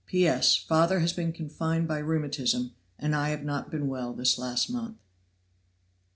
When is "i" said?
3.15-3.29